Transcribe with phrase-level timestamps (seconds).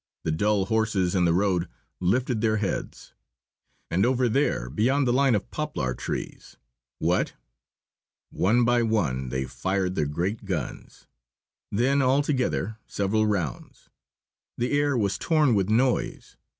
[0.23, 1.69] The dull horses in the road
[1.99, 3.13] lifted their heads.
[3.91, 6.57] And over there, beyond the line of poplar trees,
[6.97, 7.33] what?
[8.31, 11.05] One by one they fired the great guns.
[11.71, 13.89] Then all together, several rounds.
[14.57, 16.35] The air was torn with noise.